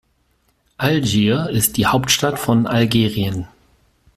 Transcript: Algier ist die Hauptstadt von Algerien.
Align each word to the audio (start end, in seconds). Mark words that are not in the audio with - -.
Algier 0.79 1.49
ist 1.51 1.77
die 1.77 1.85
Hauptstadt 1.85 2.39
von 2.39 2.65
Algerien. 2.65 3.45